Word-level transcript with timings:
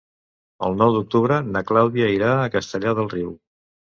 El 0.67 0.77
nou 0.77 0.93
d'octubre 0.95 1.37
na 1.57 1.61
Clàudia 1.71 2.09
irà 2.15 2.31
a 2.37 2.49
Castellar 2.57 2.95
del 3.01 3.13
Riu. 3.15 3.29